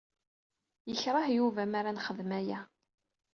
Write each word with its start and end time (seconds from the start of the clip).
Yekreh 0.89 1.27
Yuba 1.37 1.61
mi 1.71 1.77
ara 1.79 1.91
nxeddem 1.93 2.31
aya. 2.39 2.59